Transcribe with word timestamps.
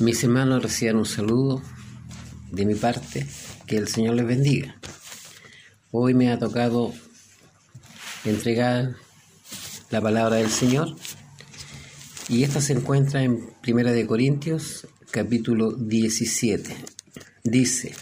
Mis 0.00 0.24
hermanos 0.24 0.60
reciban 0.60 0.96
un 0.96 1.06
saludo 1.06 1.62
de 2.50 2.66
mi 2.66 2.74
parte, 2.74 3.28
que 3.64 3.76
el 3.76 3.86
Señor 3.86 4.16
les 4.16 4.26
bendiga. 4.26 4.74
Hoy 5.92 6.14
me 6.14 6.32
ha 6.32 6.38
tocado 6.38 6.92
entregar 8.24 8.96
la 9.90 10.00
palabra 10.00 10.36
del 10.36 10.50
Señor 10.50 10.96
y 12.28 12.42
esta 12.42 12.60
se 12.60 12.72
encuentra 12.72 13.22
en 13.22 13.50
Primera 13.62 13.92
de 13.92 14.04
Corintios, 14.04 14.88
capítulo 15.12 15.70
17. 15.70 16.76
Dice, 17.44 17.94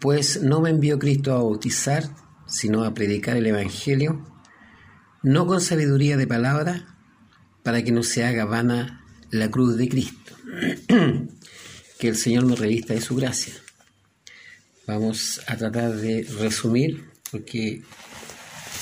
pues 0.00 0.42
no 0.42 0.60
me 0.60 0.70
envió 0.70 0.98
Cristo 0.98 1.32
a 1.32 1.36
bautizar, 1.36 2.10
sino 2.48 2.82
a 2.82 2.92
predicar 2.92 3.36
el 3.36 3.46
Evangelio, 3.46 4.26
no 5.22 5.46
con 5.46 5.60
sabiduría 5.60 6.16
de 6.16 6.26
palabra, 6.26 6.96
para 7.62 7.84
que 7.84 7.92
no 7.92 8.02
se 8.02 8.24
haga 8.24 8.46
vana 8.46 9.05
la 9.30 9.50
cruz 9.50 9.76
de 9.76 9.88
Cristo. 9.88 10.34
que 11.98 12.08
el 12.08 12.16
Señor 12.16 12.44
nos 12.44 12.58
revista 12.58 12.94
de 12.94 13.00
su 13.00 13.16
gracia. 13.16 13.54
Vamos 14.86 15.40
a 15.46 15.56
tratar 15.56 15.96
de 15.96 16.22
resumir, 16.38 17.10
porque 17.30 17.82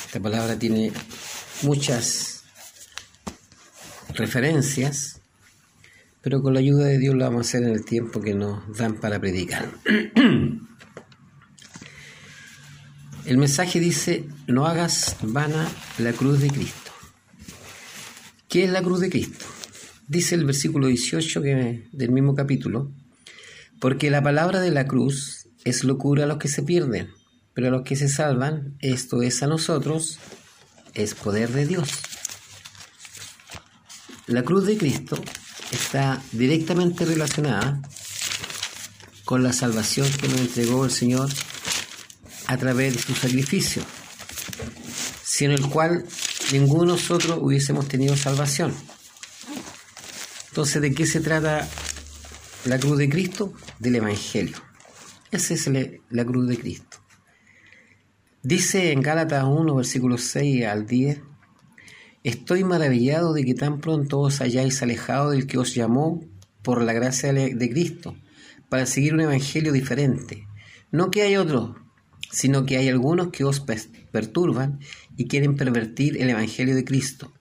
esta 0.07 0.21
palabra 0.21 0.59
tiene 0.59 0.93
muchas 1.62 2.43
referencias, 4.15 5.21
pero 6.21 6.43
con 6.43 6.55
la 6.55 6.61
ayuda 6.61 6.87
de 6.87 6.99
Dios 6.99 7.15
lo 7.15 7.24
vamos 7.24 7.47
a 7.47 7.49
hacer 7.49 7.63
en 7.63 7.71
el 7.71 7.85
tiempo 7.85 8.21
que 8.21 8.35
nos 8.35 8.77
dan 8.77 9.01
para 9.01 9.21
predicar. 9.21 9.71
El 13.24 13.38
mensaje 13.38 13.80
dice, 13.80 14.27
no 14.47 14.66
hagas 14.66 15.16
vana 15.23 15.66
la 15.96 16.13
cruz 16.13 16.40
de 16.40 16.49
Cristo. 16.49 16.93
¿Qué 18.49 18.65
es 18.65 18.71
la 18.71 18.83
cruz 18.83 19.01
de 19.01 19.09
Cristo? 19.09 19.46
Dice 20.07 20.35
el 20.35 20.45
versículo 20.45 20.88
18 20.88 21.41
que, 21.41 21.88
del 21.93 22.10
mismo 22.10 22.35
capítulo, 22.35 22.93
porque 23.80 24.11
la 24.11 24.23
palabra 24.23 24.61
de 24.61 24.71
la 24.71 24.87
cruz 24.87 25.49
es 25.65 25.83
locura 25.83 26.24
a 26.24 26.27
los 26.27 26.37
que 26.37 26.49
se 26.49 26.63
pierden, 26.63 27.09
pero 27.55 27.69
a 27.69 27.71
los 27.71 27.83
que 27.83 27.96
se 27.96 28.09
salvan, 28.09 28.77
esto 28.80 29.23
es 29.23 29.43
a 29.43 29.46
nosotros, 29.46 30.19
es 30.93 31.15
poder 31.15 31.51
de 31.51 31.66
Dios. 31.66 31.88
La 34.27 34.43
cruz 34.43 34.66
de 34.66 34.77
Cristo 34.77 35.23
está 35.73 36.23
directamente 36.33 37.07
relacionada 37.07 37.80
con 39.24 39.43
la 39.43 39.55
salvación 39.55 40.11
que 40.21 40.29
nos 40.29 40.41
entregó 40.41 40.85
el 40.85 40.91
Señor 40.91 41.30
a 42.46 42.57
través 42.59 42.95
de 42.95 43.02
su 43.02 43.15
sacrificio, 43.15 43.83
sin 45.24 45.51
el 45.51 45.66
cual 45.68 46.05
ninguno 46.52 46.83
de 46.83 46.89
nosotros 46.89 47.39
hubiésemos 47.41 47.89
tenido 47.89 48.16
salvación. 48.16 48.74
Entonces, 50.55 50.80
¿de 50.80 50.95
qué 50.95 51.05
se 51.05 51.21
trata 51.21 51.69
la 52.66 52.79
cruz 52.79 52.97
de 52.97 53.09
Cristo? 53.09 53.55
Del 53.80 53.97
Evangelio. 53.97 54.57
Esa 55.33 55.52
es 55.52 55.69
la 56.11 56.24
cruz 56.24 56.46
de 56.46 56.57
Cristo. 56.57 56.99
Dice 58.41 58.93
en 58.93 59.01
Gálatas 59.01 59.46
1, 59.46 59.74
versículos 59.74 60.23
6 60.23 60.65
al 60.66 60.87
10, 60.87 61.23
Estoy 62.23 62.63
maravillado 62.63 63.33
de 63.33 63.45
que 63.45 63.55
tan 63.55 63.80
pronto 63.80 64.21
os 64.21 64.41
hayáis 64.41 64.81
alejado 64.81 65.31
del 65.31 65.49
que 65.49 65.59
os 65.59 65.75
llamó 65.75 66.25
por 66.62 66.83
la 66.83 66.93
gracia 66.93 67.33
de 67.33 67.71
Cristo, 67.71 68.15
para 68.69 68.87
seguir 68.87 69.15
un 69.15 69.22
evangelio 69.22 69.72
diferente. 69.72 70.47
No 70.93 71.11
que 71.11 71.22
hay 71.22 71.34
otro, 71.34 71.84
sino 72.31 72.65
que 72.65 72.77
hay 72.77 72.89
algunos 72.89 73.31
que 73.31 73.43
os 73.43 73.59
perturban 73.59 74.78
y 75.16 75.27
quieren 75.27 75.56
pervertir 75.56 76.22
el 76.22 76.31
evangelio 76.31 76.77
de 76.77 76.84
Cristo. 76.84 77.33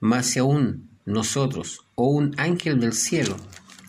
Más 0.00 0.36
aún 0.36 0.87
nosotros 1.08 1.86
o 1.94 2.06
un 2.08 2.34
ángel 2.36 2.80
del 2.80 2.92
cielo 2.92 3.36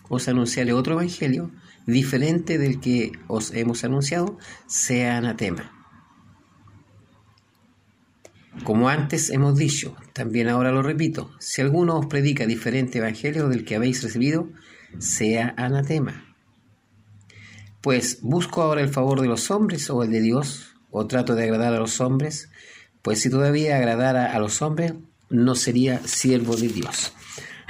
os 0.08 0.26
anunciare 0.26 0.72
otro 0.72 0.94
evangelio 0.94 1.50
diferente 1.86 2.56
del 2.58 2.80
que 2.80 3.12
os 3.26 3.52
hemos 3.52 3.84
anunciado, 3.84 4.38
sea 4.66 5.18
anatema. 5.18 5.72
Como 8.64 8.88
antes 8.88 9.30
hemos 9.30 9.56
dicho, 9.56 9.96
también 10.12 10.48
ahora 10.48 10.72
lo 10.72 10.82
repito, 10.82 11.30
si 11.38 11.60
alguno 11.60 11.98
os 11.98 12.06
predica 12.06 12.46
diferente 12.46 12.98
evangelio 12.98 13.48
del 13.48 13.64
que 13.64 13.76
habéis 13.76 14.02
recibido, 14.02 14.48
sea 14.98 15.54
anatema. 15.56 16.34
Pues 17.80 18.20
busco 18.22 18.62
ahora 18.62 18.80
el 18.80 18.88
favor 18.88 19.20
de 19.20 19.28
los 19.28 19.50
hombres 19.50 19.88
o 19.90 20.02
el 20.02 20.10
de 20.10 20.20
Dios, 20.20 20.74
o 20.90 21.06
trato 21.06 21.34
de 21.34 21.44
agradar 21.44 21.74
a 21.74 21.78
los 21.78 22.00
hombres, 22.00 22.50
pues 23.02 23.20
si 23.20 23.30
todavía 23.30 23.76
agradara 23.76 24.34
a 24.34 24.38
los 24.38 24.60
hombres, 24.60 24.94
no 25.30 25.54
sería 25.54 26.06
siervo 26.06 26.56
de 26.56 26.68
Dios. 26.68 27.14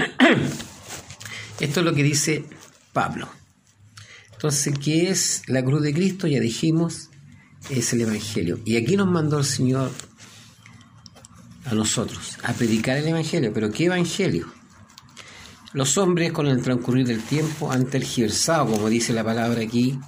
Esto 1.60 1.80
es 1.80 1.86
lo 1.86 1.94
que 1.94 2.02
dice 2.02 2.44
Pablo. 2.92 3.28
Entonces, 4.32 4.74
¿qué 4.78 5.10
es 5.10 5.42
la 5.48 5.62
cruz 5.62 5.82
de 5.82 5.92
Cristo? 5.92 6.26
Ya 6.26 6.40
dijimos, 6.40 7.10
es 7.68 7.92
el 7.92 8.02
Evangelio. 8.02 8.58
Y 8.64 8.76
aquí 8.76 8.96
nos 8.96 9.08
mandó 9.08 9.38
el 9.38 9.44
Señor 9.44 9.90
a 11.66 11.74
nosotros 11.74 12.38
a 12.42 12.52
predicar 12.54 12.96
el 12.96 13.08
Evangelio. 13.08 13.52
¿Pero 13.52 13.70
qué 13.70 13.84
Evangelio? 13.86 14.46
Los 15.72 15.98
hombres 15.98 16.32
con 16.32 16.46
el 16.46 16.62
transcurrir 16.62 17.06
del 17.06 17.22
tiempo 17.22 17.70
han 17.70 17.86
tergiversado, 17.86 18.66
como 18.72 18.88
dice 18.88 19.12
la 19.12 19.22
palabra 19.22 19.60
aquí, 19.62 19.98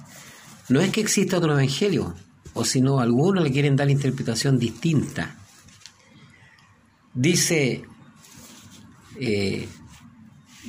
no 0.69 0.81
es 0.81 0.91
que 0.91 1.01
exista 1.01 1.37
otro 1.37 1.53
Evangelio, 1.53 2.15
o 2.53 2.65
si 2.65 2.81
no, 2.81 2.99
algunos 2.99 3.43
le 3.43 3.51
quieren 3.51 3.75
dar 3.75 3.89
interpretación 3.89 4.57
distinta. 4.57 5.37
Dice 7.13 7.83
eh, 9.19 9.67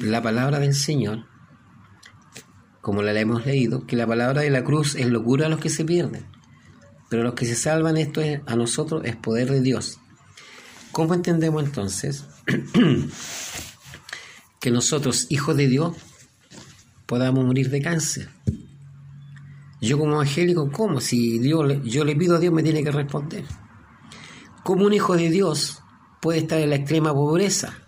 la 0.00 0.22
palabra 0.22 0.58
del 0.58 0.74
Señor, 0.74 1.26
como 2.80 3.02
la 3.02 3.18
hemos 3.18 3.46
leído, 3.46 3.86
que 3.86 3.96
la 3.96 4.06
palabra 4.06 4.42
de 4.42 4.50
la 4.50 4.64
cruz 4.64 4.94
es 4.94 5.06
locura 5.06 5.46
a 5.46 5.48
los 5.48 5.60
que 5.60 5.70
se 5.70 5.84
pierden, 5.84 6.26
pero 7.08 7.22
a 7.22 7.24
los 7.26 7.34
que 7.34 7.46
se 7.46 7.54
salvan 7.54 7.96
esto 7.96 8.20
es, 8.20 8.40
a 8.46 8.56
nosotros 8.56 9.02
es 9.04 9.16
poder 9.16 9.50
de 9.50 9.60
Dios. 9.60 9.98
¿Cómo 10.92 11.14
entendemos 11.14 11.64
entonces 11.64 12.24
que 14.60 14.70
nosotros, 14.70 15.26
hijos 15.30 15.56
de 15.56 15.68
Dios, 15.68 15.96
podamos 17.06 17.44
morir 17.44 17.70
de 17.70 17.82
cáncer? 17.82 18.28
Yo 19.80 19.98
como 19.98 20.14
evangélico, 20.14 20.70
¿cómo? 20.70 21.00
Si 21.00 21.38
Dios, 21.38 21.82
yo 21.84 22.04
le 22.04 22.16
pido 22.16 22.36
a 22.36 22.38
Dios, 22.38 22.52
me 22.52 22.62
tiene 22.62 22.82
que 22.82 22.90
responder. 22.90 23.44
¿Cómo 24.62 24.86
un 24.86 24.94
hijo 24.94 25.16
de 25.16 25.30
Dios 25.30 25.82
puede 26.22 26.38
estar 26.38 26.58
en 26.58 26.70
la 26.70 26.76
extrema 26.76 27.12
pobreza? 27.12 27.83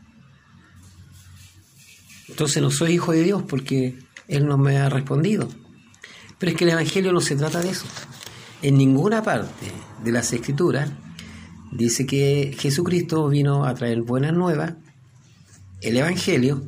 Entonces 2.37 2.63
no 2.63 2.71
soy 2.71 2.93
hijo 2.93 3.13
de 3.13 3.23
Dios 3.23 3.45
porque 3.49 3.99
Él 4.29 4.47
no 4.47 4.59
me 4.59 4.77
ha 4.77 4.91
respondido. 4.91 5.49
Pero 6.39 6.53
es 6.53 6.59
que 6.59 6.65
el 6.65 6.71
Evangelio 6.73 7.11
no 7.11 7.23
se 7.23 7.35
trata 7.35 7.63
de 7.63 7.71
eso. 7.71 7.87
En 8.61 8.77
ninguna 8.77 9.23
parte 9.23 9.73
de 10.05 10.13
las 10.13 10.31
Escrituras 10.35 10.91
dice 11.73 12.05
que 12.05 12.55
Jesucristo 12.59 13.27
vino 13.31 13.65
a 13.65 13.75
traer 13.75 14.03
buenas 14.03 14.35
nuevas, 14.35 14.75
el 15.81 15.97
Evangelio, 15.97 16.63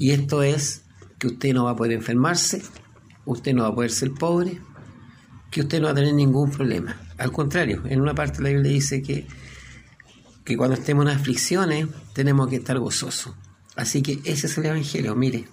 y 0.00 0.10
esto 0.10 0.42
es 0.42 0.82
que 1.20 1.28
usted 1.28 1.54
no 1.54 1.66
va 1.66 1.70
a 1.70 1.76
poder 1.76 1.92
enfermarse, 1.92 2.60
usted 3.24 3.54
no 3.54 3.62
va 3.62 3.68
a 3.68 3.74
poder 3.76 3.92
ser 3.92 4.10
pobre, 4.10 4.60
que 5.52 5.60
usted 5.60 5.78
no 5.78 5.84
va 5.84 5.92
a 5.92 5.94
tener 5.94 6.12
ningún 6.12 6.50
problema. 6.50 7.00
Al 7.18 7.30
contrario, 7.30 7.84
en 7.86 8.00
una 8.00 8.16
parte 8.16 8.38
de 8.38 8.42
la 8.42 8.48
Biblia 8.48 8.72
dice 8.72 9.00
que, 9.00 9.28
que 10.42 10.56
cuando 10.56 10.74
estemos 10.74 11.06
en 11.06 11.12
aflicciones 11.12 11.86
tenemos 12.14 12.48
que 12.48 12.56
estar 12.56 12.80
gozosos. 12.80 13.36
Así 13.78 14.02
que 14.02 14.18
ese 14.24 14.48
es 14.48 14.58
el 14.58 14.66
Evangelio, 14.66 15.14
mire. 15.14 15.44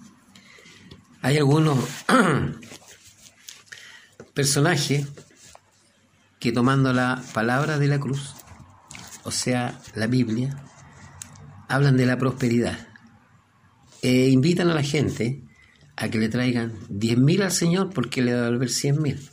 Hay 1.22 1.36
algunos 1.36 1.78
personajes 4.34 5.06
que 6.40 6.50
tomando 6.50 6.92
la 6.92 7.22
palabra 7.32 7.78
de 7.78 7.86
la 7.86 8.00
cruz, 8.00 8.34
o 9.22 9.30
sea, 9.30 9.80
la 9.94 10.08
Biblia, 10.08 10.60
hablan 11.68 11.96
de 11.96 12.06
la 12.06 12.18
prosperidad. 12.18 12.88
E 14.02 14.28
invitan 14.30 14.70
a 14.70 14.74
la 14.74 14.82
gente 14.82 15.44
a 15.94 16.08
que 16.08 16.18
le 16.18 16.28
traigan 16.28 16.72
10.000 16.88 17.44
al 17.44 17.52
Señor 17.52 17.90
porque 17.94 18.22
le 18.22 18.32
va 18.32 18.40
a 18.40 18.44
devolver 18.46 18.70
100.000. 18.70 19.30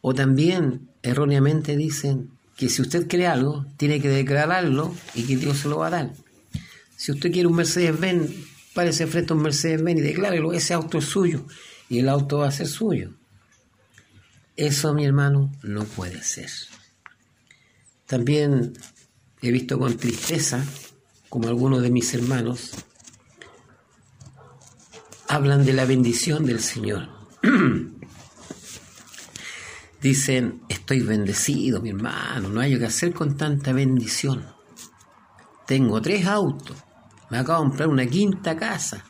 O 0.00 0.14
también 0.14 0.88
erróneamente 1.02 1.76
dicen 1.76 2.30
que 2.56 2.70
si 2.70 2.80
usted 2.80 3.06
cree 3.06 3.26
algo, 3.26 3.66
tiene 3.76 4.00
que 4.00 4.08
declararlo 4.08 4.94
y 5.14 5.24
que 5.24 5.36
Dios 5.36 5.58
se 5.58 5.68
lo 5.68 5.80
va 5.80 5.88
a 5.88 5.90
dar. 5.90 6.23
Si 6.96 7.12
usted 7.12 7.32
quiere 7.32 7.48
un 7.48 7.56
Mercedes-Benz, 7.56 8.30
párese 8.74 9.06
frente 9.06 9.32
a 9.32 9.36
un 9.36 9.42
Mercedes-Benz 9.42 10.00
y 10.00 10.02
declárelo, 10.02 10.52
ese 10.52 10.74
auto 10.74 10.98
es 10.98 11.04
suyo 11.04 11.46
y 11.88 11.98
el 11.98 12.08
auto 12.08 12.38
va 12.38 12.48
a 12.48 12.52
ser 12.52 12.66
suyo. 12.66 13.14
Eso, 14.56 14.94
mi 14.94 15.04
hermano, 15.04 15.52
no 15.62 15.84
puede 15.84 16.22
ser. 16.22 16.50
También 18.06 18.74
he 19.42 19.50
visto 19.50 19.78
con 19.78 19.96
tristeza 19.96 20.64
como 21.28 21.48
algunos 21.48 21.82
de 21.82 21.90
mis 21.90 22.14
hermanos 22.14 22.70
hablan 25.28 25.64
de 25.64 25.72
la 25.72 25.84
bendición 25.84 26.46
del 26.46 26.60
Señor. 26.60 27.08
Dicen, 30.00 30.62
estoy 30.68 31.00
bendecido, 31.00 31.80
mi 31.80 31.88
hermano, 31.88 32.50
no 32.50 32.60
hay 32.60 32.78
que 32.78 32.84
hacer 32.84 33.12
con 33.12 33.36
tanta 33.36 33.72
bendición. 33.72 34.53
Tengo 35.66 36.00
tres 36.02 36.26
autos, 36.26 36.76
Me 37.30 37.38
acabo 37.38 37.62
de 37.62 37.68
comprar 37.68 37.88
una 37.88 38.06
quinta 38.06 38.54
casa. 38.54 39.04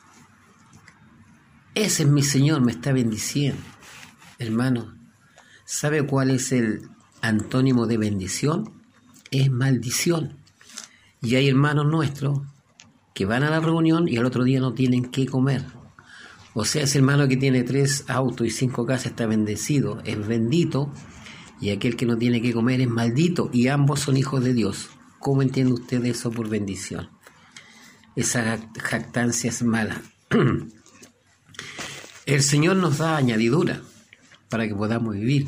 Ese 1.75 2.05
es 2.05 2.09
mi 2.09 2.23
Señor, 2.23 2.61
me 2.61 2.71
está 2.71 2.93
bendiciendo. 2.93 3.61
Hermano, 4.39 4.95
¿sabe 5.65 6.07
cuál 6.07 6.31
es 6.31 6.53
el 6.53 6.89
antónimo 7.21 7.87
de 7.87 7.99
bendición? 7.99 8.73
Es 9.33 9.51
maldición. 9.51 10.39
Y 11.21 11.35
hay 11.35 11.49
hermanos 11.49 11.87
nuestros 11.87 12.41
que 13.15 13.25
van 13.25 13.43
a 13.43 13.51
la 13.51 13.59
reunión 13.59 14.09
y 14.09 14.17
al 14.17 14.27
otro 14.27 14.45
día 14.45 14.61
no 14.61 14.75
tienen 14.75 15.11
qué 15.11 15.27
comer. 15.27 15.65
O 16.55 16.65
sea, 16.65 16.85
ese 16.85 16.99
hermano 16.99 17.27
que 17.27 17.37
tiene 17.37 17.65
tres 17.65 18.05
autos 18.09 18.47
y 18.47 18.51
cinco 18.51 18.87
casas 18.87 19.07
está 19.07 19.27
bendecido, 19.27 20.01
es 20.05 20.25
bendito, 20.25 20.93
y 21.61 21.71
aquel 21.71 21.97
que 21.97 22.07
no 22.07 22.17
tiene 22.17 22.41
que 22.41 22.53
comer 22.53 22.81
es 22.81 22.89
maldito, 22.89 23.51
y 23.53 23.67
ambos 23.67 24.01
son 24.01 24.17
hijos 24.17 24.45
de 24.45 24.55
Dios. 24.55 24.91
¿Cómo 25.25 25.41
entiende 25.41 25.73
usted 25.73 26.05
eso 26.05 26.31
por 26.31 26.51
bendición? 26.51 27.09
Esa 28.15 28.59
jactancia 28.77 29.49
es 29.49 29.63
mala. 29.63 30.03
El 32.27 32.43
Señor 32.43 32.77
nos 32.77 32.99
da 32.99 33.17
añadidura 33.17 33.81
para 34.51 34.69
que 34.69 34.75
podamos 34.75 35.15
vivir, 35.15 35.47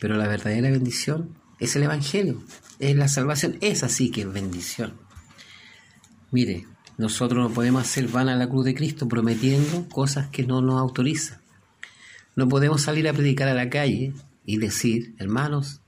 pero 0.00 0.16
la 0.16 0.28
verdadera 0.28 0.70
bendición 0.70 1.36
es 1.58 1.74
el 1.74 1.82
Evangelio, 1.82 2.40
es 2.78 2.94
la 2.94 3.08
salvación, 3.08 3.58
es 3.62 3.82
así 3.82 4.12
que 4.12 4.20
es 4.20 4.32
bendición. 4.32 4.94
Mire, 6.30 6.64
nosotros 6.98 7.42
no 7.42 7.52
podemos 7.52 7.82
hacer 7.82 8.06
van 8.06 8.28
a 8.28 8.36
la 8.36 8.48
cruz 8.48 8.64
de 8.64 8.76
Cristo 8.76 9.08
prometiendo 9.08 9.88
cosas 9.88 10.28
que 10.28 10.46
no 10.46 10.62
nos 10.62 10.80
autoriza. 10.80 11.40
No 12.36 12.48
podemos 12.48 12.82
salir 12.82 13.08
a 13.08 13.12
predicar 13.12 13.48
a 13.48 13.54
la 13.54 13.68
calle 13.68 14.14
y 14.46 14.58
decir, 14.58 15.16
hermanos, 15.18 15.81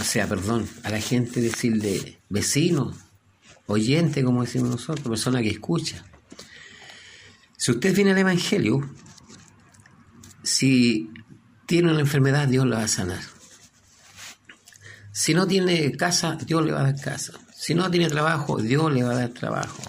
o 0.00 0.04
sea, 0.04 0.26
perdón, 0.28 0.68
a 0.82 0.90
la 0.90 1.00
gente 1.00 1.40
decirle 1.40 2.18
vecino, 2.28 2.94
oyente, 3.66 4.24
como 4.24 4.42
decimos 4.42 4.70
nosotros, 4.70 5.06
persona 5.08 5.40
que 5.40 5.50
escucha. 5.50 6.04
Si 7.56 7.70
usted 7.70 7.94
viene 7.94 8.10
al 8.10 8.18
Evangelio, 8.18 8.88
si 10.42 11.10
tiene 11.66 11.90
una 11.90 12.00
enfermedad, 12.00 12.48
Dios 12.48 12.66
la 12.66 12.78
va 12.78 12.84
a 12.84 12.88
sanar. 12.88 13.22
Si 15.12 15.32
no 15.32 15.46
tiene 15.46 15.92
casa, 15.92 16.36
Dios 16.44 16.64
le 16.64 16.72
va 16.72 16.80
a 16.80 16.92
dar 16.92 17.00
casa. 17.00 17.32
Si 17.54 17.74
no 17.74 17.90
tiene 17.90 18.08
trabajo, 18.08 18.60
Dios 18.60 18.92
le 18.92 19.04
va 19.04 19.12
a 19.12 19.18
dar 19.20 19.28
trabajo. 19.30 19.80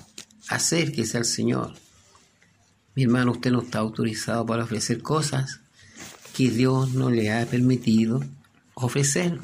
Acérquese 0.47 1.17
al 1.17 1.25
Señor. 1.25 1.73
Mi 2.93 3.03
hermano, 3.03 3.31
usted 3.31 3.51
no 3.51 3.63
está 3.63 3.79
autorizado 3.79 4.45
para 4.45 4.63
ofrecer 4.63 5.01
cosas 5.01 5.59
que 6.35 6.49
Dios 6.49 6.93
no 6.93 7.09
le 7.09 7.33
ha 7.33 7.45
permitido 7.45 8.23
ofrecer. 8.75 9.39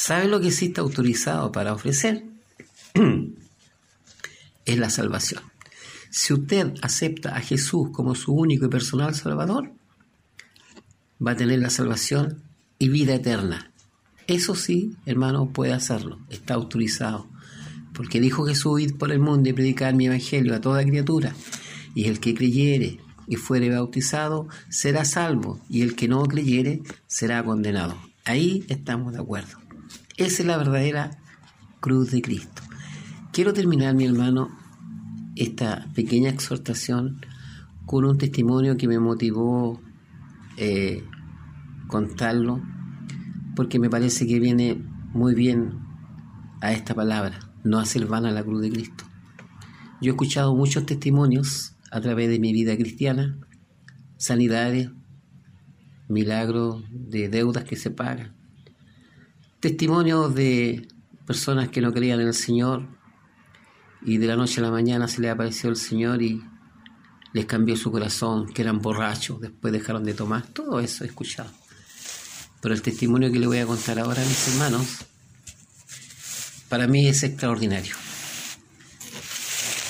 ¿Sabe 0.00 0.28
lo 0.28 0.40
que 0.40 0.50
sí 0.50 0.68
está 0.68 0.80
autorizado 0.80 1.52
para 1.52 1.74
ofrecer? 1.74 2.24
es 4.64 4.78
la 4.78 4.88
salvación. 4.88 5.42
Si 6.08 6.32
usted 6.32 6.72
acepta 6.80 7.36
a 7.36 7.40
Jesús 7.42 7.90
como 7.92 8.14
su 8.14 8.32
único 8.32 8.64
y 8.64 8.70
personal 8.70 9.14
Salvador, 9.14 9.74
va 11.24 11.32
a 11.32 11.36
tener 11.36 11.58
la 11.58 11.68
salvación 11.68 12.42
y 12.78 12.88
vida 12.88 13.14
eterna. 13.14 13.72
Eso 14.26 14.54
sí, 14.54 14.96
hermano, 15.04 15.50
puede 15.50 15.74
hacerlo, 15.74 16.18
está 16.30 16.54
autorizado. 16.54 17.28
Porque 17.92 18.22
dijo 18.22 18.46
Jesús, 18.46 18.80
ir 18.80 18.96
por 18.96 19.12
el 19.12 19.18
mundo 19.18 19.50
y 19.50 19.52
predicar 19.52 19.94
mi 19.94 20.06
evangelio 20.06 20.54
a 20.54 20.62
toda 20.62 20.82
criatura. 20.82 21.34
Y 21.94 22.06
el 22.06 22.20
que 22.20 22.34
creyere 22.34 23.00
y 23.28 23.36
fuere 23.36 23.68
bautizado 23.68 24.48
será 24.70 25.04
salvo, 25.04 25.60
y 25.68 25.82
el 25.82 25.94
que 25.94 26.08
no 26.08 26.22
creyere 26.22 26.80
será 27.06 27.44
condenado. 27.44 27.98
Ahí 28.24 28.64
estamos 28.70 29.12
de 29.12 29.18
acuerdo. 29.18 29.60
Esa 30.20 30.42
es 30.42 30.46
la 30.46 30.58
verdadera 30.58 31.12
cruz 31.80 32.10
de 32.10 32.20
Cristo. 32.20 32.60
Quiero 33.32 33.54
terminar, 33.54 33.94
mi 33.94 34.04
hermano, 34.04 34.50
esta 35.34 35.88
pequeña 35.94 36.28
exhortación 36.28 37.24
con 37.86 38.04
un 38.04 38.18
testimonio 38.18 38.76
que 38.76 38.86
me 38.86 38.98
motivó 38.98 39.80
eh, 40.58 41.02
contarlo 41.86 42.62
porque 43.56 43.78
me 43.78 43.88
parece 43.88 44.26
que 44.26 44.38
viene 44.40 44.84
muy 45.14 45.34
bien 45.34 45.78
a 46.60 46.72
esta 46.72 46.94
palabra, 46.94 47.50
no 47.64 47.78
hacer 47.78 48.04
vana 48.04 48.30
la 48.30 48.44
cruz 48.44 48.60
de 48.60 48.72
Cristo. 48.72 49.04
Yo 50.02 50.10
he 50.10 50.14
escuchado 50.14 50.54
muchos 50.54 50.84
testimonios 50.84 51.76
a 51.90 52.02
través 52.02 52.28
de 52.28 52.38
mi 52.38 52.52
vida 52.52 52.76
cristiana, 52.76 53.38
sanidades, 54.18 54.90
milagros 56.08 56.84
de 56.90 57.30
deudas 57.30 57.64
que 57.64 57.76
se 57.76 57.90
pagan, 57.90 58.34
testimonios 59.60 60.34
de 60.34 60.88
personas 61.26 61.68
que 61.68 61.82
no 61.82 61.92
creían 61.92 62.20
en 62.20 62.28
el 62.28 62.34
Señor 62.34 62.88
y 64.02 64.16
de 64.16 64.26
la 64.26 64.36
noche 64.36 64.60
a 64.60 64.64
la 64.64 64.70
mañana 64.70 65.06
se 65.06 65.20
les 65.20 65.30
apareció 65.30 65.68
el 65.68 65.76
Señor 65.76 66.22
y 66.22 66.42
les 67.32 67.44
cambió 67.44 67.76
su 67.76 67.92
corazón, 67.92 68.52
que 68.52 68.62
eran 68.62 68.80
borrachos, 68.80 69.40
después 69.40 69.72
dejaron 69.72 70.02
de 70.04 70.14
tomar, 70.14 70.46
todo 70.48 70.80
eso 70.80 71.04
he 71.04 71.06
escuchado. 71.06 71.50
Pero 72.60 72.74
el 72.74 72.82
testimonio 72.82 73.30
que 73.30 73.38
le 73.38 73.46
voy 73.46 73.58
a 73.58 73.66
contar 73.66 73.98
ahora 73.98 74.22
a 74.22 74.24
mis 74.24 74.48
hermanos, 74.48 74.86
para 76.68 76.86
mí 76.86 77.06
es 77.06 77.22
extraordinario. 77.22 77.94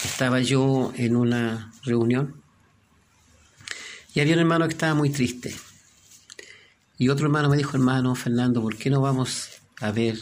Estaba 0.05 0.41
yo 0.41 0.93
en 0.97 1.17
una 1.17 1.73
reunión 1.85 2.43
y 4.15 4.21
había 4.21 4.35
un 4.35 4.41
hermano 4.41 4.67
que 4.67 4.73
estaba 4.73 4.95
muy 4.95 5.11
triste. 5.11 5.55
Y 6.99 7.09
otro 7.09 7.27
hermano 7.27 7.49
me 7.49 7.57
dijo, 7.57 7.77
hermano 7.77 8.15
Fernando, 8.15 8.61
¿por 8.61 8.77
qué 8.77 8.91
no 8.91 9.01
vamos 9.01 9.60
a 9.81 9.91
ver 9.93 10.19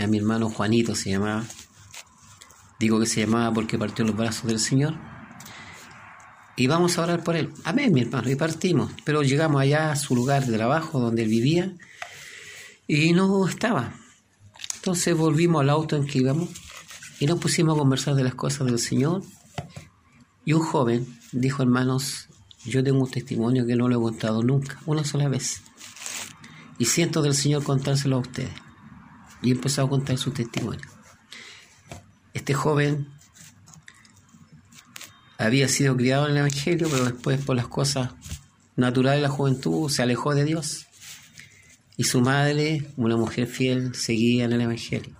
a 0.00 0.06
mi 0.06 0.18
hermano 0.18 0.50
Juanito 0.50 0.94
se 0.94 1.10
llamaba? 1.10 1.44
Digo 2.78 3.00
que 3.00 3.06
se 3.06 3.20
llamaba 3.20 3.52
porque 3.52 3.78
partió 3.78 4.04
los 4.04 4.16
brazos 4.16 4.46
del 4.46 4.60
Señor. 4.60 4.94
Y 6.56 6.66
vamos 6.66 6.98
a 6.98 7.02
orar 7.02 7.22
por 7.22 7.36
él. 7.36 7.52
Amén, 7.64 7.92
mi 7.92 8.02
hermano. 8.02 8.30
Y 8.30 8.36
partimos. 8.36 8.92
Pero 9.04 9.22
llegamos 9.22 9.60
allá 9.60 9.92
a 9.92 9.96
su 9.96 10.14
lugar 10.14 10.44
de 10.46 10.56
trabajo 10.56 11.00
donde 11.00 11.22
él 11.22 11.28
vivía 11.28 11.72
y 12.86 13.12
no 13.12 13.46
estaba. 13.46 13.94
Entonces 14.76 15.16
volvimos 15.16 15.60
al 15.60 15.70
auto 15.70 15.96
en 15.96 16.06
que 16.06 16.18
íbamos 16.18 16.48
y 17.20 17.26
nos 17.26 17.38
pusimos 17.38 17.74
a 17.74 17.78
conversar 17.78 18.14
de 18.14 18.24
las 18.24 18.34
cosas 18.34 18.66
del 18.66 18.78
Señor. 18.78 19.22
Y 20.44 20.52
un 20.52 20.62
joven 20.62 21.06
dijo, 21.32 21.62
hermanos, 21.62 22.28
yo 22.64 22.82
tengo 22.82 23.04
un 23.04 23.10
testimonio 23.10 23.66
que 23.66 23.76
no 23.76 23.88
lo 23.88 23.98
he 23.98 24.02
contado 24.02 24.42
nunca, 24.42 24.80
una 24.86 25.04
sola 25.04 25.28
vez. 25.28 25.62
Y 26.78 26.86
siento 26.86 27.22
del 27.22 27.34
Señor 27.34 27.64
contárselo 27.64 28.16
a 28.16 28.20
ustedes. 28.20 28.67
Y 29.42 29.52
empezó 29.52 29.82
a 29.82 29.88
contar 29.88 30.18
su 30.18 30.30
testimonio. 30.32 30.86
Este 32.34 32.54
joven 32.54 33.08
había 35.38 35.68
sido 35.68 35.96
criado 35.96 36.26
en 36.26 36.32
el 36.32 36.38
Evangelio, 36.38 36.88
pero 36.90 37.04
después 37.04 37.40
por 37.44 37.56
las 37.56 37.68
cosas 37.68 38.10
naturales 38.76 39.20
de 39.20 39.28
la 39.28 39.34
juventud 39.34 39.88
se 39.88 40.02
alejó 40.02 40.34
de 40.34 40.44
Dios 40.44 40.88
y 41.98 42.04
su 42.04 42.20
madre, 42.20 42.86
una 42.96 43.16
mujer 43.16 43.48
fiel, 43.48 43.92
seguía 43.96 44.44
en 44.44 44.52
el 44.52 44.60
Evangelio. 44.60 45.16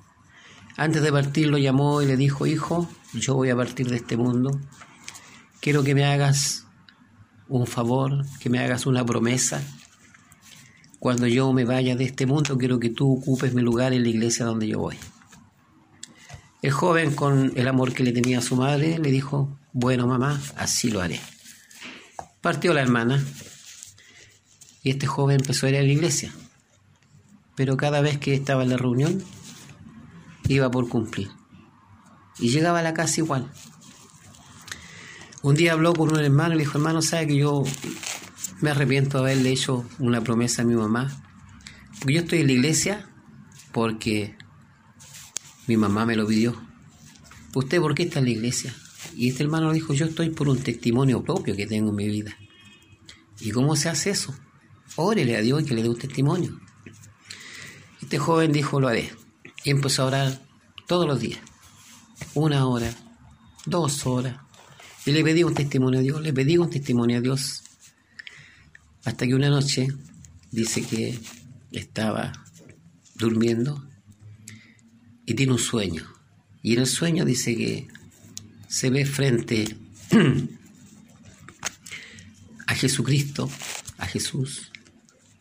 Antes 0.77 1.03
de 1.03 1.11
partir 1.11 1.49
lo 1.49 1.59
llamó 1.59 2.01
y 2.03 2.07
le 2.07 2.17
dijo, 2.17 2.47
hijo, 2.47 2.89
yo 3.13 3.35
voy 3.35 3.51
a 3.51 3.57
partir 3.57 3.91
de 3.91 3.97
este 3.97 4.17
mundo, 4.17 4.61
quiero 5.61 5.83
que 5.83 5.97
me 5.97 6.05
hagas 6.05 6.69
un 7.49 7.67
favor, 7.67 8.25
que 8.39 8.49
me 8.49 8.61
hagas 8.61 8.87
una 8.87 9.05
promesa. 9.05 9.61
Cuando 10.99 11.27
yo 11.27 11.53
me 11.53 11.65
vaya 11.65 11.97
de 11.97 12.05
este 12.05 12.27
mundo, 12.27 12.59
quiero 12.59 12.81
que 12.81 12.91
tú 12.91 13.13
ocupes 13.13 13.55
mi 13.55 13.63
lugar 13.63 13.93
en 13.93 14.03
la 14.03 14.09
iglesia 14.09 14.45
donde 14.45 14.67
yo 14.67 14.81
voy. 14.81 14.97
El 16.63 16.73
joven, 16.73 17.15
con 17.15 17.53
el 17.55 17.69
amor 17.69 17.93
que 17.93 18.03
le 18.03 18.13
tenía 18.13 18.39
a 18.39 18.43
su 18.43 18.57
madre, 18.57 18.99
le 18.99 19.11
dijo, 19.11 19.57
bueno 19.73 20.07
mamá, 20.07 20.41
así 20.57 20.91
lo 20.91 21.01
haré. 21.01 21.21
Partió 22.41 22.75
la 22.75 22.83
hermana 22.83 23.25
y 24.83 24.91
este 24.91 25.07
joven 25.07 25.41
empezó 25.41 25.67
a 25.67 25.71
ir 25.71 25.77
a 25.77 25.83
la 25.83 25.89
iglesia 25.89 26.33
pero 27.59 27.77
cada 27.77 28.01
vez 28.01 28.19
que 28.19 28.35
estaba 28.35 28.63
en 28.63 28.71
la 28.71 28.77
reunión 28.77 29.21
iba 30.47 30.71
por 30.71 30.89
cumplir. 30.89 31.29
Y 32.39 32.51
llegaba 32.51 32.79
a 32.79 32.83
la 32.83 32.95
casa 32.95 33.21
igual. 33.21 33.51
Un 35.43 35.57
día 35.57 35.73
habló 35.73 35.93
con 35.93 36.13
un 36.13 36.21
hermano 36.21 36.55
y 36.55 36.59
le 36.59 36.63
dijo, 36.63 36.79
hermano, 36.79 37.03
¿sabe 37.03 37.27
que 37.27 37.37
yo 37.37 37.65
me 38.61 38.71
arrepiento 38.71 39.19
de 39.19 39.33
haberle 39.33 39.51
hecho 39.51 39.85
una 39.99 40.23
promesa 40.23 40.63
a 40.63 40.65
mi 40.65 40.75
mamá? 40.75 41.23
Porque 41.99 42.15
yo 42.15 42.21
estoy 42.21 42.41
en 42.41 42.47
la 42.47 42.53
iglesia 42.53 43.09
porque 43.73 44.37
mi 45.67 45.77
mamá 45.77 46.07
me 46.07 46.17
lo 46.17 46.27
pidió. 46.27 46.61
¿Usted 47.55 47.81
por 47.81 47.95
qué 47.95 48.05
está 48.05 48.19
en 48.19 48.27
la 48.27 48.31
iglesia? 48.31 48.75
Y 49.15 49.29
este 49.29 49.43
hermano 49.43 49.73
dijo, 49.73 49.95
yo 49.95 50.07
estoy 50.07 50.31
por 50.31 50.49
un 50.49 50.59
testimonio 50.59 51.23
propio 51.23 51.57
que 51.57 51.67
tengo 51.67 51.91
en 51.91 51.97
mi 51.97 52.09
vida. 52.09 52.37
¿Y 53.41 53.51
cómo 53.51 53.77
se 53.77 53.89
hace 53.89 54.11
eso? 54.11 54.35
Órele 54.97 55.37
a 55.37 55.41
Dios 55.41 55.63
y 55.63 55.65
que 55.65 55.75
le 55.75 55.83
dé 55.83 55.89
un 55.89 55.99
testimonio. 55.99 56.59
Este 58.01 58.19
joven 58.19 58.53
dijo, 58.53 58.81
lo 58.81 58.89
haré. 58.89 59.11
Y 59.65 59.71
empezó 59.71 60.03
a 60.03 60.07
orar 60.07 60.43
todos 60.87 61.07
los 61.07 61.21
días. 61.21 61.41
Una 62.35 62.67
hora, 62.67 62.93
dos 63.67 64.07
horas. 64.07 64.37
Y 65.05 65.13
le 65.13 65.23
pedí 65.23 65.45
un 65.45 65.55
testimonio 65.55 66.01
a 66.01 66.03
Dios, 66.03 66.21
le 66.21 66.33
pedí 66.33 66.59
un 66.59 66.71
testimonio 66.71 67.19
a 67.19 67.21
Dios. 67.21 67.63
Hasta 69.09 69.27
que 69.27 69.35
una 69.35 69.49
noche 69.49 69.89
dice 70.51 70.83
que 70.83 71.19
estaba 71.73 72.31
durmiendo 73.15 73.83
y 75.25 75.33
tiene 75.33 75.53
un 75.53 75.59
sueño. 75.59 76.07
Y 76.63 76.75
en 76.75 76.81
el 76.81 76.87
sueño 76.87 77.25
dice 77.25 77.57
que 77.57 77.89
se 78.69 78.91
ve 78.91 79.07
frente 79.07 79.79
a 82.67 82.75
Jesucristo, 82.75 83.51
a 83.97 84.05
Jesús 84.05 84.71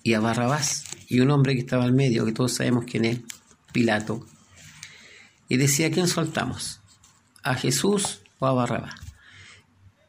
y 0.02 0.14
a 0.14 0.22
Barrabás 0.22 0.86
y 1.10 1.20
un 1.20 1.30
hombre 1.32 1.54
que 1.54 1.60
estaba 1.60 1.84
al 1.84 1.94
medio, 1.94 2.24
que 2.24 2.32
todos 2.32 2.54
sabemos 2.54 2.86
quién 2.90 3.04
es, 3.04 3.20
Pilato. 3.74 4.26
Y 5.50 5.58
decía, 5.58 5.92
¿quién 5.92 6.08
soltamos? 6.08 6.80
¿A 7.44 7.54
Jesús 7.56 8.22
o 8.40 8.48
a 8.48 8.54
Barrabás? 8.54 8.96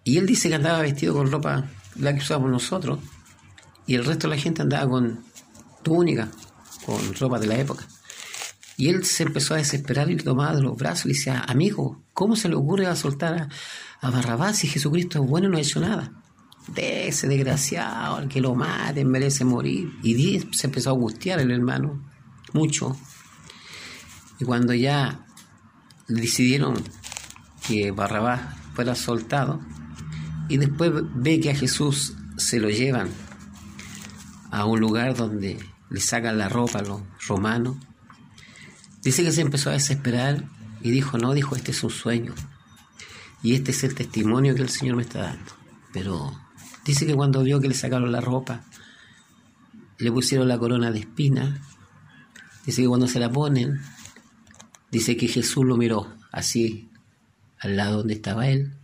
Y 0.05 0.19
él 0.19 0.27
dice 0.27 0.49
que 0.49 0.55
andaba 0.55 0.81
vestido 0.81 1.13
con 1.13 1.29
ropa, 1.29 1.69
la 1.97 2.15
que 2.15 2.21
usamos 2.21 2.53
nosotros, 2.53 3.01
y 3.89 3.95
el 3.95 4.05
resto 4.05 4.29
de 4.29 4.37
la 4.37 4.41
gente 4.41 4.61
andaba 4.61 4.89
con 4.89 5.25
túnica, 5.83 6.29
con 6.85 7.15
ropa 7.15 7.39
de 7.39 7.47
la 7.47 7.59
época. 7.59 7.87
Y 8.77 8.91
él 8.91 9.05
se 9.05 9.23
empezó 9.23 9.55
a 9.55 9.57
desesperar 9.57 10.11
y 10.11 10.17
le 10.17 10.23
tomaba 10.23 10.55
de 10.55 10.61
los 10.61 10.77
brazos 10.77 11.07
y 11.07 11.09
decía, 11.09 11.41
amigo, 11.49 12.03
¿cómo 12.13 12.37
se 12.37 12.51
le 12.51 12.55
ocurre 12.55 12.87
a 12.87 12.95
soltar 12.95 13.49
a, 14.01 14.11
Barrabás 14.11 14.59
si 14.59 14.69
Jesucristo 14.69 15.21
es 15.21 15.29
bueno 15.29 15.49
y 15.49 15.51
no 15.51 15.57
ha 15.57 15.63
hecho 15.63 15.81
nada? 15.81 16.13
De 16.69 17.09
ese 17.09 17.29
desgraciado, 17.29 18.17
al 18.17 18.29
que 18.29 18.43
lo 18.43 18.55
maten, 18.55 19.09
merece 19.09 19.47
morir. 19.47 19.91
Y 20.03 20.39
se 20.53 20.67
empezó 20.67 20.91
a 20.91 20.93
angustiar 20.93 21.41
el 21.41 21.51
hermano, 21.51 22.07
mucho. 22.53 22.95
Y 24.39 24.45
cuando 24.45 24.75
ya 24.75 25.25
decidieron 26.09 26.75
que 27.67 27.91
Barrabás 27.91 28.55
fuera 28.75 28.95
soltado, 28.95 29.61
y 30.51 30.59
después 30.59 30.93
ve 31.15 31.41
que 31.41 31.51
a 31.51 31.55
Jesús 31.55 32.15
se 32.37 32.61
lo 32.61 32.69
llevan 32.69 33.09
a 34.51 34.65
un 34.65 34.81
lugar 34.81 35.15
donde 35.17 35.59
le 35.91 36.01
sacan 36.01 36.39
la 36.39 36.49
ropa 36.49 36.81
a 36.81 36.83
los 36.83 37.03
romanos. 37.27 37.77
Dice 39.03 39.23
que 39.23 39.33
se 39.33 39.41
empezó 39.41 39.71
a 39.71 39.75
desesperar 39.75 40.45
y 40.81 40.91
dijo, 40.91 41.19
no, 41.19 41.35
dijo, 41.35 41.57
este 41.57 41.71
es 41.71 41.83
un 41.83 41.91
sueño. 41.91 42.35
Y 43.43 43.55
este 43.55 43.71
es 43.71 43.85
el 43.85 43.95
testimonio 43.95 44.55
que 44.55 44.63
el 44.63 44.69
Señor 44.69 44.97
me 44.97 45.03
está 45.03 45.23
dando. 45.23 45.53
Pero 45.93 46.33
dice 46.85 47.07
que 47.07 47.15
cuando 47.15 47.43
vio 47.43 47.61
que 47.61 47.69
le 47.69 47.75
sacaron 47.75 48.13
la 48.13 48.21
ropa, 48.21 48.65
le 49.99 50.13
pusieron 50.13 50.49
la 50.49 50.59
corona 50.59 50.91
de 50.91 51.01
espina, 51.01 51.61
dice 52.65 52.83
que 52.83 52.89
cuando 52.89 53.09
se 53.09 53.21
la 53.21 53.31
ponen, 53.31 53.81
dice 54.91 55.17
que 55.17 55.29
Jesús 55.29 55.65
lo 55.65 55.77
miró 55.77 56.13
así 56.33 56.91
al 57.59 57.77
lado 57.77 57.99
donde 57.99 58.15
estaba 58.15 58.49
él 58.49 58.79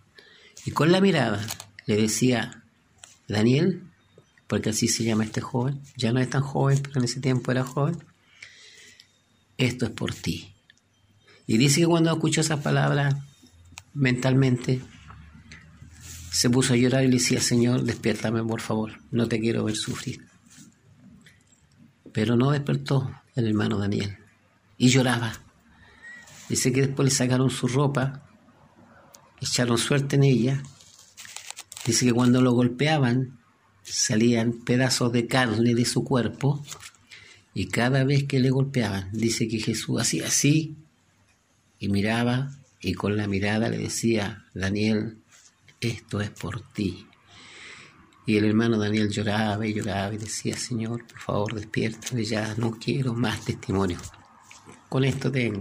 y 0.64 0.71
con 0.71 0.90
la 0.92 1.00
mirada 1.00 1.40
le 1.87 1.97
decía, 1.97 2.62
Daniel, 3.28 3.83
porque 4.55 4.71
así 4.71 4.87
se 4.87 5.03
llama 5.03 5.25
este 5.25 5.41
joven, 5.41 5.81
ya 5.97 6.13
no 6.13 6.21
es 6.21 6.31
tan 6.31 6.43
joven, 6.43 6.79
pero 6.81 7.01
en 7.01 7.07
ese 7.07 7.21
tiempo 7.21 7.51
era 7.51 7.65
joven, 7.65 7.99
esto 9.59 9.85
es 9.85 9.91
por 9.91 10.15
ti. 10.15 10.55
Y 11.49 11.59
dice 11.59 11.81
que 11.81 11.89
cuando 11.89 12.13
escuchó 12.13 12.41
esas 12.41 12.61
palabras 12.61 13.17
mentalmente, 13.95 14.81
se 16.31 16.51
puso 16.51 16.75
a 16.75 16.77
llorar 16.77 17.03
y 17.03 17.09
le 17.09 17.15
decía, 17.15 17.41
Señor, 17.41 17.83
despiértame 17.83 18.45
por 18.45 18.61
favor, 18.61 18.93
no 19.11 19.27
te 19.27 19.41
quiero 19.41 19.65
ver 19.65 19.75
sufrir. 19.75 20.25
Pero 22.13 22.37
no 22.37 22.53
despertó 22.53 23.13
el 23.35 23.49
hermano 23.49 23.77
Daniel 23.77 24.19
y 24.79 24.87
lloraba. 24.87 25.33
Dice 26.49 26.71
que 26.71 26.83
después 26.83 27.07
le 27.07 27.11
sacaron 27.13 27.51
su 27.51 27.67
ropa 27.67 28.23
echaron 29.41 29.79
suerte 29.79 30.15
en 30.15 30.23
ella. 30.23 30.63
Dice 31.85 32.07
que 32.07 32.13
cuando 32.13 32.41
lo 32.41 32.53
golpeaban 32.53 33.41
salían 33.85 34.53
pedazos 34.64 35.12
de 35.12 35.26
carne 35.26 35.75
de 35.75 35.85
su 35.85 36.05
cuerpo 36.05 36.64
y 37.55 37.69
cada 37.69 38.05
vez 38.05 38.25
que 38.25 38.41
le 38.41 38.50
golpeaban, 38.50 39.11
dice 39.12 39.47
que 39.47 39.61
Jesús 39.61 40.00
hacía 40.00 40.26
así 40.26 40.75
y 41.79 41.88
miraba 41.88 42.50
y 42.81 42.95
con 42.95 43.17
la 43.17 43.29
mirada 43.29 43.69
le 43.69 43.79
decía, 43.79 44.47
Daniel, 44.55 45.19
esto 45.81 46.21
es 46.21 46.31
por 46.31 46.61
ti. 46.73 47.07
Y 48.26 48.37
el 48.37 48.47
hermano 48.47 48.79
Daniel 48.79 49.11
lloraba 49.11 49.67
y 49.67 49.75
lloraba 49.75 50.14
y 50.14 50.19
decía, 50.19 50.57
Señor, 50.57 51.07
por 51.07 51.19
favor, 51.21 51.55
despiértame 51.55 52.25
ya, 52.25 52.55
no 52.57 52.73
quiero 52.73 53.14
más 53.14 53.45
testimonio. 53.45 53.99
Con 54.88 55.05
esto 55.05 55.31
tengo. 55.31 55.61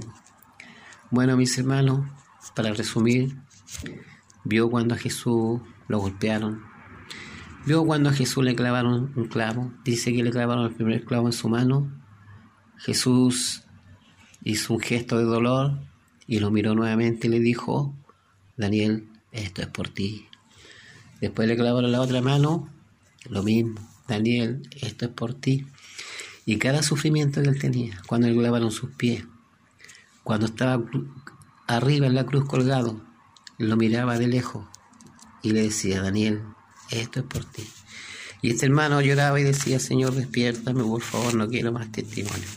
Bueno, 1.11 1.35
mis 1.37 1.57
hermanos, 1.57 2.07
para 2.55 2.73
resumir, 2.73 3.35
Vio 4.45 4.69
cuando 4.69 4.95
a 4.95 4.97
Jesús 4.97 5.61
lo 5.87 5.99
golpearon. 5.99 6.63
Vio 7.65 7.85
cuando 7.85 8.09
a 8.09 8.13
Jesús 8.13 8.43
le 8.43 8.55
clavaron 8.55 9.13
un 9.15 9.25
clavo. 9.27 9.71
Dice 9.85 10.13
que 10.13 10.21
le 10.21 10.31
clavaron 10.31 10.65
el 10.65 10.73
primer 10.73 11.05
clavo 11.05 11.27
en 11.27 11.33
su 11.33 11.47
mano. 11.47 11.89
Jesús 12.77 13.63
hizo 14.43 14.73
un 14.73 14.81
gesto 14.81 15.17
de 15.17 15.23
dolor 15.23 15.79
y 16.27 16.39
lo 16.39 16.51
miró 16.51 16.75
nuevamente 16.75 17.27
y 17.27 17.29
le 17.29 17.39
dijo, 17.39 17.95
Daniel, 18.57 19.07
esto 19.31 19.61
es 19.61 19.67
por 19.67 19.87
ti. 19.87 20.27
Después 21.21 21.47
le 21.47 21.55
clavaron 21.55 21.89
la 21.91 22.01
otra 22.01 22.21
mano, 22.21 22.69
lo 23.29 23.43
mismo, 23.43 23.79
Daniel, 24.09 24.67
esto 24.81 25.05
es 25.05 25.11
por 25.11 25.33
ti. 25.33 25.65
Y 26.45 26.57
cada 26.57 26.83
sufrimiento 26.83 27.41
que 27.41 27.47
él 27.47 27.59
tenía, 27.59 28.01
cuando 28.07 28.27
le 28.27 28.35
clavaron 28.35 28.71
sus 28.71 28.89
pies, 28.91 29.23
cuando 30.23 30.47
estaba 30.47 30.83
arriba 31.67 32.07
en 32.07 32.15
la 32.15 32.25
cruz 32.25 32.43
colgado, 32.43 33.01
lo 33.57 33.77
miraba 33.77 34.17
de 34.17 34.27
lejos 34.27 34.65
y 35.41 35.51
le 35.51 35.61
decía, 35.61 36.01
Daniel, 36.01 36.41
esto 36.99 37.19
es 37.19 37.25
por 37.25 37.45
ti. 37.45 37.67
Y 38.41 38.49
este 38.49 38.65
hermano 38.65 39.01
lloraba 39.01 39.39
y 39.39 39.43
decía, 39.43 39.79
Señor, 39.79 40.13
despiértame, 40.13 40.83
por 40.83 41.01
favor, 41.01 41.33
no 41.33 41.47
quiero 41.47 41.71
más 41.71 41.91
testimonio. 41.91 42.47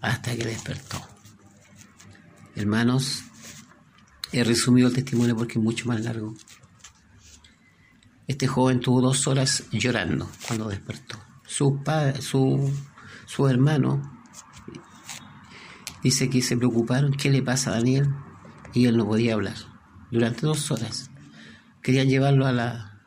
Hasta 0.00 0.34
que 0.34 0.44
despertó. 0.44 0.98
Hermanos, 2.54 3.24
he 4.32 4.42
resumido 4.44 4.88
el 4.88 4.94
testimonio 4.94 5.36
porque 5.36 5.58
es 5.58 5.64
mucho 5.64 5.86
más 5.86 6.00
largo. 6.00 6.34
Este 8.26 8.46
joven 8.46 8.80
tuvo 8.80 9.00
dos 9.00 9.26
horas 9.26 9.64
llorando 9.72 10.30
cuando 10.46 10.68
despertó. 10.68 11.18
Su, 11.46 11.82
padre, 11.82 12.20
su, 12.22 12.70
su 13.26 13.46
hermano 13.46 14.22
dice 16.02 16.30
que 16.30 16.42
se 16.42 16.56
preocuparon, 16.56 17.12
¿qué 17.12 17.30
le 17.30 17.42
pasa 17.42 17.70
a 17.70 17.74
Daniel? 17.74 18.14
Y 18.72 18.86
él 18.86 18.96
no 18.96 19.06
podía 19.06 19.34
hablar 19.34 19.56
durante 20.10 20.46
dos 20.46 20.70
horas. 20.70 21.10
Querían 21.82 22.08
llevarlo 22.08 22.46
a 22.46 22.52
la, 22.52 22.97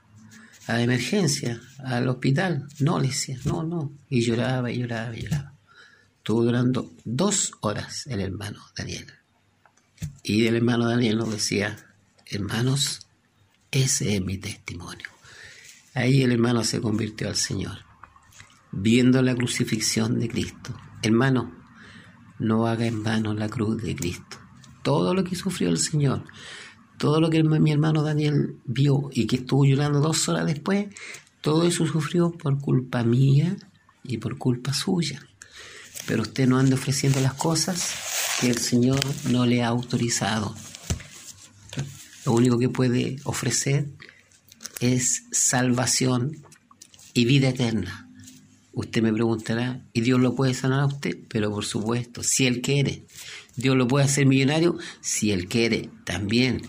a 0.76 0.82
emergencia, 0.82 1.62
al 1.80 2.08
hospital. 2.08 2.68
No, 2.80 3.00
le 3.00 3.08
decía, 3.08 3.38
no, 3.46 3.64
no. 3.64 3.92
Y 4.10 4.22
lloraba 4.22 4.72
y 4.72 4.80
lloraba 4.80 5.16
y 5.16 5.22
lloraba. 5.22 5.54
Estuvo 6.18 6.44
durando 6.44 6.94
dos 7.04 7.52
horas 7.62 8.08
el 8.08 8.22
hermano 8.22 8.60
Daniel. 8.78 9.08
Y 10.24 10.46
el 10.46 10.56
hermano 10.56 10.88
Daniel 10.88 11.18
nos 11.18 11.32
decía, 11.32 11.78
hermanos, 12.28 13.08
ese 13.72 14.16
es 14.16 14.22
mi 14.22 14.38
testimonio. 14.38 15.08
Ahí 15.94 16.22
el 16.22 16.32
hermano 16.32 16.64
se 16.64 16.80
convirtió 16.80 17.28
al 17.28 17.36
Señor, 17.36 17.80
viendo 18.72 19.22
la 19.22 19.36
crucifixión 19.36 20.20
de 20.20 20.30
Cristo. 20.30 20.80
Hermano, 21.02 21.54
no 22.40 22.68
haga 22.68 22.86
en 22.86 23.04
vano 23.04 23.34
la 23.34 23.50
cruz 23.50 23.82
de 23.82 23.96
Cristo. 23.96 24.38
Todo 24.84 25.14
lo 25.14 25.24
que 25.24 25.36
sufrió 25.36 25.70
el 25.70 25.78
Señor, 25.78 26.24
todo 27.02 27.20
lo 27.20 27.32
que 27.32 27.42
mi 27.42 27.72
hermano 27.72 28.04
Daniel 28.04 28.58
vio 28.64 29.10
y 29.12 29.26
que 29.26 29.38
estuvo 29.38 29.66
llorando 29.66 30.02
dos 30.02 30.30
horas 30.30 30.46
después, 30.46 30.86
todo 31.42 31.64
eso 31.66 31.88
sufrió 31.88 32.30
por 32.32 32.62
culpa 32.62 33.04
mía 33.04 33.58
y 34.04 34.20
por 34.20 34.38
culpa 34.38 34.72
suya. 34.72 35.20
Pero 36.06 36.22
usted 36.22 36.48
no 36.48 36.60
anda 36.60 36.76
ofreciendo 36.76 37.20
las 37.20 37.34
cosas 37.34 38.38
que 38.40 38.52
el 38.52 38.60
Señor 38.60 39.00
no 39.32 39.48
le 39.48 39.64
ha 39.64 39.70
autorizado. 39.70 40.56
Lo 42.24 42.34
único 42.34 42.60
que 42.60 42.70
puede 42.70 43.16
ofrecer 43.24 43.88
es 44.80 45.24
salvación 45.32 46.38
y 47.16 47.26
vida 47.26 47.50
eterna. 47.50 48.08
Usted 48.74 49.02
me 49.02 49.12
preguntará, 49.12 49.84
¿y 49.92 50.02
Dios 50.02 50.20
lo 50.20 50.36
puede 50.36 50.54
sanar 50.54 50.82
a 50.82 50.86
usted? 50.86 51.18
Pero 51.30 51.50
por 51.50 51.66
supuesto, 51.66 52.22
si 52.22 52.46
Él 52.46 52.62
quiere. 52.62 53.08
Dios 53.56 53.76
lo 53.76 53.88
puede 53.88 54.06
hacer 54.06 54.28
millonario, 54.28 54.78
si 55.02 55.32
Él 55.32 55.48
quiere, 55.48 55.90
también 56.06 56.62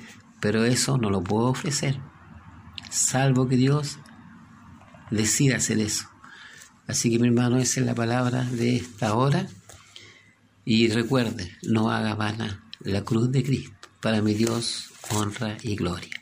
pero 0.43 0.65
eso 0.65 0.99
no 0.99 1.09
lo 1.09 1.23
puedo 1.23 1.47
ofrecer, 1.47 2.01
salvo 2.91 3.47
que 3.47 3.57
Dios 3.57 4.01
decida 5.13 5.57
hacer 5.57 5.79
eso. 5.79 6.09
Así 6.89 7.13
que 7.13 7.21
mi 7.21 7.29
hermano, 7.29 7.59
esa 7.59 7.79
es 7.79 7.87
la 7.87 7.95
palabra 7.95 8.43
de 8.43 8.75
esta 8.75 9.15
hora. 9.15 9.47
Y 10.65 10.89
recuerde, 10.89 11.57
no 11.63 11.93
haga 11.93 12.17
vana 12.17 12.65
la 12.81 13.05
cruz 13.05 13.31
de 13.31 13.45
Cristo. 13.45 13.89
Para 14.01 14.21
mi 14.21 14.35
Dios, 14.35 14.91
honra 15.11 15.57
y 15.63 15.77
gloria. 15.77 16.22